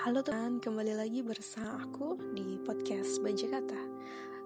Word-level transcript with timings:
Halo 0.00 0.24
teman, 0.24 0.64
kembali 0.64 0.96
lagi 0.96 1.20
bersama 1.20 1.76
aku 1.84 2.16
di 2.32 2.56
podcast 2.64 3.20
Baja 3.20 3.60
Kata. 3.60 3.76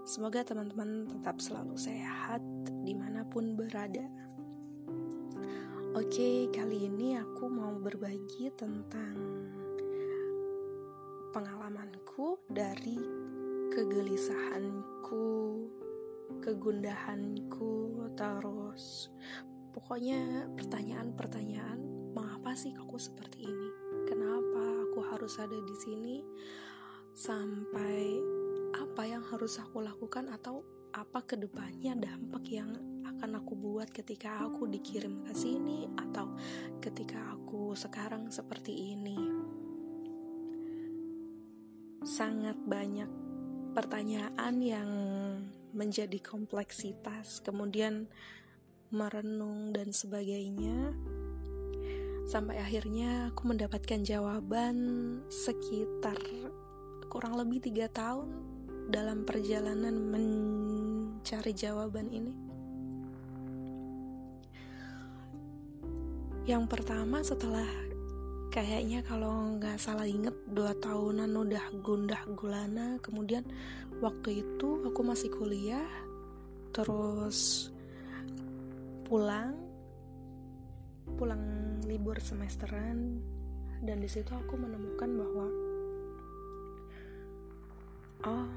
Semoga 0.02 0.42
teman-teman 0.42 1.06
tetap 1.06 1.38
selalu 1.38 1.78
sehat 1.78 2.42
di 2.82 2.90
mana 2.90 3.22
pun 3.22 3.54
berada. 3.54 4.02
Oke, 5.94 6.50
kali 6.50 6.90
ini 6.90 7.14
aku 7.14 7.46
mau 7.46 7.70
berbagi 7.78 8.50
tentang 8.58 9.14
pengalamanku 11.30 12.42
dari 12.50 12.98
kegelisahanku, 13.70 15.22
kegundahanku, 16.42 17.70
terus 18.18 19.06
pokoknya 19.70 20.50
pertanyaan-pertanyaan 20.58 21.78
mengapa 22.10 22.58
sih 22.58 22.74
aku 22.74 22.98
seperti 22.98 23.46
ini? 23.46 23.70
Kenapa 24.10 24.33
harus 25.14 25.38
ada 25.38 25.54
di 25.54 25.76
sini? 25.78 26.16
Sampai 27.14 28.18
apa 28.74 29.06
yang 29.06 29.22
harus 29.30 29.62
aku 29.62 29.78
lakukan 29.78 30.26
atau 30.34 30.66
apa 30.90 31.22
ke 31.22 31.38
depannya 31.38 31.94
dampak 31.94 32.50
yang 32.50 32.74
akan 33.06 33.38
aku 33.38 33.54
buat 33.54 33.94
ketika 33.94 34.42
aku 34.42 34.66
dikirim 34.66 35.22
ke 35.22 35.30
sini 35.34 35.86
atau 35.94 36.34
ketika 36.82 37.38
aku 37.38 37.78
sekarang 37.78 38.34
seperti 38.34 38.94
ini. 38.98 39.14
Sangat 42.02 42.58
banyak 42.66 43.08
pertanyaan 43.72 44.54
yang 44.58 44.90
menjadi 45.74 46.18
kompleksitas, 46.22 47.42
kemudian 47.42 48.10
merenung 48.94 49.74
dan 49.74 49.90
sebagainya 49.90 50.94
sampai 52.24 52.56
akhirnya 52.56 53.32
aku 53.32 53.52
mendapatkan 53.52 54.00
jawaban 54.00 54.76
sekitar 55.28 56.16
kurang 57.12 57.36
lebih 57.36 57.62
tiga 57.62 57.86
tahun 57.92 58.32
dalam 58.88 59.22
perjalanan 59.22 59.96
mencari 60.12 61.52
jawaban 61.52 62.08
ini. 62.10 62.34
Yang 66.44 66.64
pertama 66.68 67.24
setelah 67.24 67.64
kayaknya 68.52 69.00
kalau 69.02 69.56
nggak 69.56 69.80
salah 69.80 70.04
inget 70.04 70.36
dua 70.46 70.76
tahunan 70.78 71.32
udah 71.32 71.64
gundah 71.82 72.22
gulana 72.38 73.02
kemudian 73.02 73.42
waktu 73.98 74.46
itu 74.46 74.84
aku 74.86 75.00
masih 75.02 75.26
kuliah 75.26 75.90
terus 76.70 77.70
pulang 79.10 79.58
pulang 81.18 81.42
libur 81.84 82.18
semesteran 82.20 83.20
dan 83.84 84.00
di 84.00 84.08
situ 84.08 84.32
aku 84.32 84.56
menemukan 84.56 85.10
bahwa 85.12 85.46
oh 88.24 88.48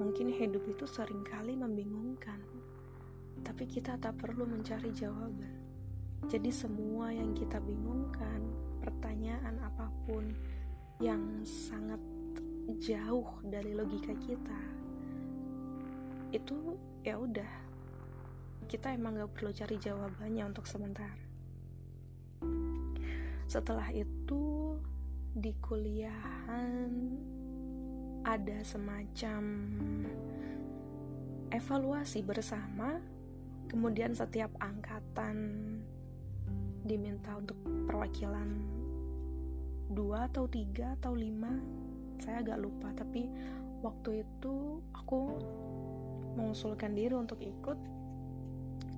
mungkin 0.00 0.32
hidup 0.32 0.64
itu 0.66 0.88
sering 0.88 1.20
kali 1.22 1.52
membingungkan 1.54 2.40
tapi 3.40 3.64
kita 3.66 3.96
tak 3.98 4.16
perlu 4.20 4.44
mencari 4.44 4.92
jawaban. 4.92 5.60
Jadi 6.30 6.54
semua 6.54 7.10
yang 7.10 7.34
kita 7.34 7.58
bingungkan 7.58 8.38
pertanyaan 8.78 9.58
apa 9.58 9.90
pun 10.06 10.30
yang 11.02 11.42
sangat 11.42 11.98
jauh 12.78 13.42
dari 13.42 13.74
logika 13.74 14.14
kita 14.22 14.60
itu 16.30 16.78
ya 17.04 17.18
udah 17.18 17.52
kita 18.70 18.94
emang 18.94 19.18
gak 19.18 19.34
perlu 19.36 19.50
cari 19.52 19.76
jawabannya 19.76 20.44
untuk 20.48 20.64
sementara 20.64 21.21
setelah 23.52 23.92
itu 23.92 24.80
di 25.36 25.52
kuliahan 25.60 26.88
ada 28.24 28.64
semacam 28.64 29.42
evaluasi 31.52 32.24
bersama. 32.24 32.96
Kemudian 33.68 34.16
setiap 34.16 34.56
angkatan 34.56 35.36
diminta 36.80 37.36
untuk 37.36 37.60
perwakilan 37.84 38.48
dua 39.92 40.32
atau 40.32 40.48
tiga 40.48 40.96
atau 40.96 41.12
lima. 41.12 41.52
Saya 42.24 42.40
agak 42.40 42.56
lupa 42.56 42.88
tapi 42.96 43.28
waktu 43.84 44.24
itu 44.24 44.80
aku 44.96 45.28
mengusulkan 46.40 46.96
diri 46.96 47.12
untuk 47.12 47.36
ikut. 47.44 47.76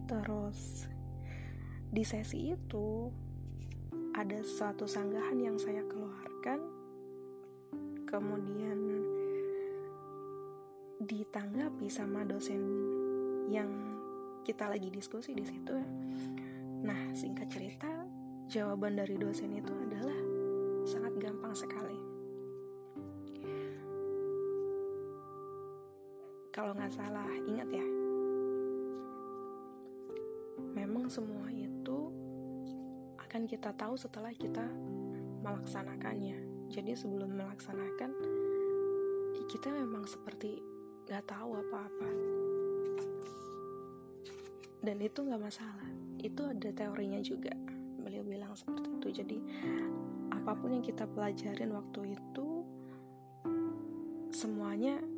Terus 0.07 0.87
di 1.91 2.07
sesi 2.07 2.55
itu 2.55 3.11
ada 4.15 4.39
suatu 4.47 4.87
sanggahan 4.87 5.39
yang 5.43 5.59
saya 5.59 5.83
keluarkan 5.91 6.63
kemudian 8.07 8.79
ditanggapi 11.03 11.91
sama 11.91 12.23
dosen 12.23 12.63
yang 13.51 13.67
kita 14.47 14.71
lagi 14.71 14.87
diskusi 14.87 15.35
di 15.35 15.43
situ 15.43 15.73
ya. 15.75 15.89
Nah, 16.85 17.11
singkat 17.17 17.51
cerita, 17.51 17.91
jawaban 18.47 18.95
dari 18.95 19.19
dosen 19.19 19.51
itu 19.57 19.73
adalah 19.73 20.21
sangat 20.87 21.17
gampang 21.19 21.55
sekali. 21.57 21.99
Kalau 26.55 26.71
nggak 26.77 26.93
salah, 26.93 27.27
ingat 27.51 27.67
ya. 27.73 27.87
Memang 30.77 31.11
semua 31.11 31.51
akan 33.35 33.51
kita 33.51 33.75
tahu 33.75 33.99
setelah 33.99 34.31
kita 34.31 34.63
melaksanakannya. 35.43 36.71
Jadi 36.71 36.95
sebelum 36.95 37.35
melaksanakan, 37.35 38.15
kita 39.51 39.75
memang 39.75 40.07
seperti 40.07 40.63
gak 41.11 41.27
tahu 41.27 41.59
apa-apa. 41.59 42.11
Dan 44.87 45.03
itu 45.03 45.27
gak 45.27 45.43
masalah. 45.43 45.91
Itu 46.23 46.47
ada 46.47 46.71
teorinya 46.71 47.19
juga. 47.27 47.51
Beliau 48.07 48.23
bilang 48.23 48.55
seperti 48.55 49.03
itu. 49.03 49.09
Jadi 49.11 49.39
apa 50.31 50.55
pun 50.55 50.79
yang 50.79 50.87
kita 50.87 51.03
pelajarin 51.03 51.75
waktu 51.75 52.15
itu, 52.15 52.63
semuanya 54.31 55.03
ya 55.03 55.14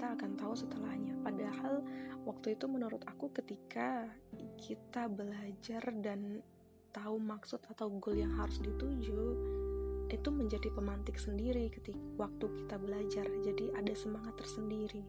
kita 0.00 0.16
akan 0.16 0.32
tahu 0.32 0.56
setelahnya. 0.56 1.12
Padahal 1.20 1.84
waktu 2.24 2.56
itu 2.56 2.64
menurut 2.64 3.04
aku 3.04 3.28
ketika 3.36 4.08
kita 4.56 5.12
belajar 5.12 5.92
dan 6.00 6.40
tahu 6.88 7.20
maksud 7.20 7.60
atau 7.68 7.92
goal 8.00 8.16
yang 8.16 8.32
harus 8.40 8.64
dituju 8.64 9.20
itu 10.08 10.28
menjadi 10.32 10.72
pemantik 10.72 11.20
sendiri 11.20 11.68
ketika 11.68 12.00
waktu 12.16 12.48
kita 12.48 12.80
belajar. 12.80 13.28
Jadi 13.44 13.76
ada 13.76 13.92
semangat 13.92 14.40
tersendiri. 14.40 15.04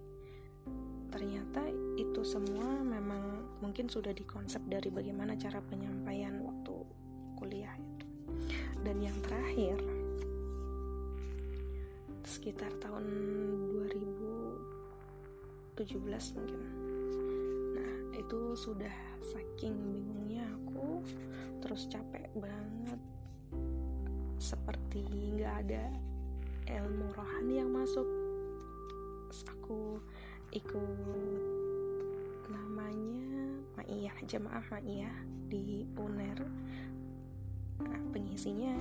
Ternyata 1.08 1.72
itu 1.96 2.28
semua 2.28 2.84
memang 2.84 3.48
mungkin 3.64 3.88
sudah 3.88 4.12
dikonsep 4.12 4.60
dari 4.68 4.92
bagaimana 4.92 5.40
cara 5.40 5.64
penyampaian 5.72 6.36
waktu 6.44 6.76
kuliah 7.40 7.80
itu. 7.80 8.08
Dan 8.84 9.00
yang 9.00 9.16
terakhir 9.24 9.80
sekitar 12.28 12.76
tahun 12.84 13.08
2017 15.82 16.38
mungkin. 16.38 16.62
Itu 18.14 18.54
sudah 18.54 18.94
saking 19.34 19.74
bingungnya 19.74 20.46
aku 20.46 21.02
terus 21.58 21.90
capek 21.90 22.30
banget. 22.38 23.02
Seperti 24.38 25.02
nggak 25.42 25.56
ada 25.66 25.86
ilmu 26.70 27.10
rohani 27.18 27.66
yang 27.66 27.74
masuk. 27.74 28.06
Terus 29.30 29.42
aku 29.50 29.98
ikut 30.54 31.42
namanya 32.52 33.58
Ma'iyah 33.82 34.16
jamaah 34.30 34.66
Ma'iyah 34.70 35.18
di 35.50 35.90
UNER. 35.98 36.40
Nah, 37.82 38.02
pengisinya 38.14 38.78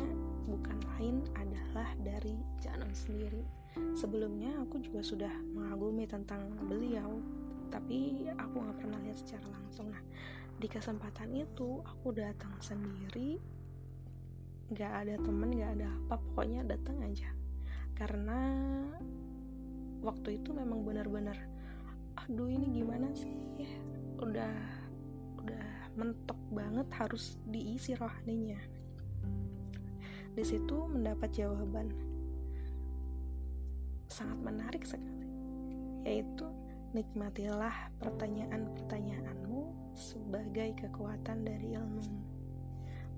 bukan 0.51 0.79
lain 0.99 1.23
adalah 1.39 1.95
dari 2.03 2.35
Janam 2.59 2.91
sendiri. 2.91 3.47
Sebelumnya 3.95 4.59
aku 4.59 4.83
juga 4.83 5.01
sudah 5.01 5.31
mengagumi 5.55 6.05
tentang 6.11 6.51
beliau 6.67 7.23
tapi 7.71 8.27
aku 8.35 8.57
nggak 8.59 8.79
pernah 8.83 8.99
lihat 9.07 9.19
secara 9.23 9.47
langsung. 9.47 9.95
Nah 9.95 10.03
di 10.59 10.67
kesempatan 10.67 11.31
itu 11.39 11.79
aku 11.87 12.11
datang 12.11 12.53
sendiri 12.59 13.39
nggak 14.71 14.93
ada 15.07 15.15
temen 15.23 15.51
nggak 15.55 15.73
ada 15.79 15.89
apa 16.11 16.17
pokoknya 16.19 16.67
datang 16.67 16.99
aja. 17.07 17.31
Karena 17.95 18.39
waktu 20.03 20.43
itu 20.43 20.51
memang 20.51 20.83
benar-benar 20.83 21.39
aduh 22.27 22.51
ini 22.51 22.75
gimana 22.75 23.07
sih? 23.15 23.71
Udah 24.19 24.51
udah 25.41 25.95
mentok 25.95 26.37
banget 26.51 26.91
harus 26.99 27.39
diisi 27.47 27.95
rohaninya 27.95 28.80
di 30.35 30.45
situ 30.47 30.87
mendapat 30.87 31.31
jawaban 31.35 31.91
sangat 34.11 34.39
menarik 34.43 34.83
sekali 34.83 35.27
yaitu 36.07 36.49
Nikmatilah 36.91 37.95
pertanyaan-pertanyaanmu 38.03 39.95
sebagai 39.95 40.75
kekuatan 40.75 41.47
dari 41.47 41.79
ilmu. 41.79 42.03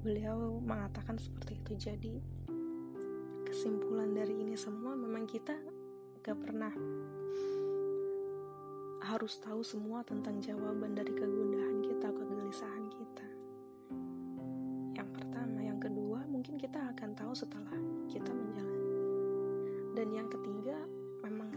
Beliau 0.05 0.61
mengatakan 0.61 1.17
seperti 1.17 1.57
itu. 1.57 1.73
Jadi, 1.81 2.15
kesimpulan 3.49 4.13
dari 4.13 4.45
ini 4.45 4.61
semua 4.61 4.93
memang 4.93 5.25
kita 5.25 5.57
gak 6.21 6.37
pernah 6.37 6.69
harus 9.09 9.41
tahu 9.41 9.65
semua 9.65 10.05
tentang 10.05 10.37
jawaban 10.45 10.93
dari 10.93 11.17
kegundahan 11.17 11.32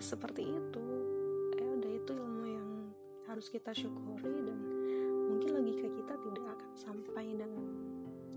seperti 0.06 0.46
itu. 0.46 0.86
Ya 1.58 1.66
udah 1.66 1.92
itu 1.98 2.12
ilmu 2.14 2.46
yang 2.46 2.70
harus 3.26 3.50
kita 3.50 3.74
syukuri 3.74 4.46
dan 4.46 4.60
mungkin 5.26 5.50
logika 5.58 5.90
kita 5.90 6.14
tidak 6.22 6.46
akan 6.46 6.72
sampai 6.78 7.26
dengan 7.34 7.66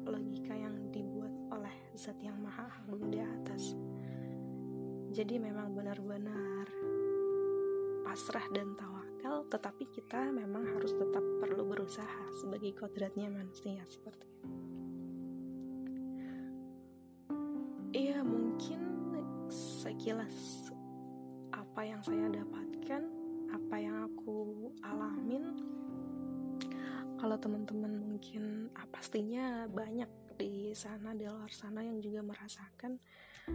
logika 0.08 0.56
yang 0.56 0.72
dibuat 0.88 1.28
oleh 1.52 1.76
zat 1.92 2.16
yang 2.24 2.40
maha 2.40 2.64
agung 2.80 3.12
di 3.12 3.20
atas. 3.20 3.76
Jadi 5.12 5.36
memang 5.36 5.76
benar-benar 5.76 6.64
pasrah 8.08 8.48
dan 8.56 8.72
tawakal, 8.72 9.44
tetapi 9.52 9.84
kita 9.92 10.32
memang 10.32 10.64
harus 10.72 10.96
tetap 10.96 11.20
perlu 11.44 11.68
berusaha 11.68 12.32
sebagai 12.40 12.72
kodratnya 12.72 13.28
manusia 13.28 13.84
seperti 13.84 14.24
itu. 14.24 14.48
Iya 17.92 18.20
mungkin 18.24 18.80
sekilas 19.48 20.67
apa 21.78 21.94
yang 21.94 22.02
saya 22.02 22.26
dapatkan, 22.26 23.02
apa 23.54 23.76
yang 23.78 24.10
aku 24.10 24.66
alamin. 24.82 25.54
Kalau 27.14 27.38
teman-teman 27.38 28.02
mungkin 28.02 28.66
ah, 28.75 28.82
pastinya 28.90 29.62
banyak 29.70 30.10
di 30.34 30.75
sana 30.75 31.14
di 31.14 31.22
luar 31.22 31.46
sana 31.54 31.86
yang 31.86 32.02
juga 32.02 32.26
merasakan. 32.26 32.98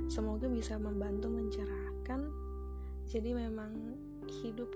Semoga 0.07 0.47
bisa 0.47 0.79
membantu 0.79 1.35
mencerahkan. 1.35 2.31
Jadi 3.11 3.35
memang 3.35 3.75
hidup 4.39 4.71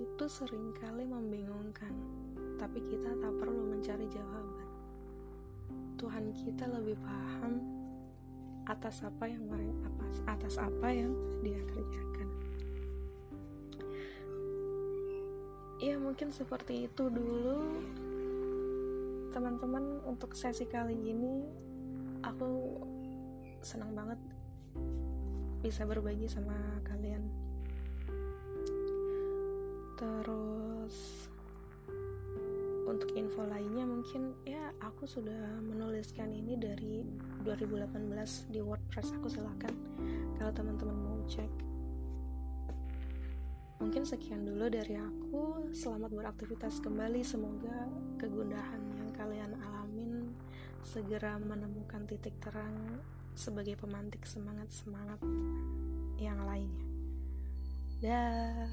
itu 0.00 0.24
sering 0.24 0.72
kali 0.80 1.04
membingungkan 1.04 1.92
tapi 2.56 2.80
kita 2.80 3.20
tak 3.20 3.36
perlu 3.36 3.68
mencari 3.68 4.08
jawaban. 4.08 4.64
Tuhan 6.00 6.32
kita 6.32 6.72
lebih 6.72 6.96
paham 7.04 7.60
atas 8.64 9.04
apa 9.04 9.28
yang 9.28 9.44
atas, 9.84 10.24
atas 10.24 10.54
apa 10.56 10.88
yang 10.88 11.12
dia 11.44 11.60
kerjakan 11.60 12.15
ya 15.76 16.00
mungkin 16.00 16.32
seperti 16.32 16.88
itu 16.88 17.04
dulu. 17.12 17.60
Teman-teman 19.36 20.00
untuk 20.08 20.32
sesi 20.32 20.64
kali 20.64 20.96
ini 20.96 21.44
aku 22.24 22.80
senang 23.60 23.92
banget 23.92 24.16
bisa 25.60 25.84
berbagi 25.84 26.24
sama 26.24 26.56
kalian. 26.88 27.28
Terus 30.00 30.96
untuk 32.86 33.12
info 33.18 33.44
lainnya 33.44 33.84
mungkin 33.84 34.32
ya 34.48 34.72
aku 34.80 35.04
sudah 35.04 35.60
menuliskan 35.60 36.32
ini 36.32 36.56
dari 36.56 37.04
2018 37.44 38.48
di 38.48 38.64
WordPress. 38.64 39.12
Aku 39.20 39.28
silahkan 39.28 39.74
kalau 40.40 40.52
teman-teman 40.56 40.96
mau 40.96 41.20
cek 41.28 41.65
mungkin 43.76 44.08
sekian 44.08 44.48
dulu 44.48 44.72
dari 44.72 44.96
aku 44.96 45.72
selamat 45.72 46.10
beraktivitas 46.12 46.80
kembali 46.80 47.20
semoga 47.20 47.88
kegundahan 48.16 49.12
kalian 49.16 49.52
alamin 49.60 50.32
segera 50.80 51.36
menemukan 51.36 52.04
titik 52.08 52.36
terang 52.40 53.00
sebagai 53.36 53.76
pemantik 53.76 54.24
semangat-semangat 54.24 55.20
yang 56.16 56.40
lainnya. 56.48 56.86
Dah. 58.00 58.68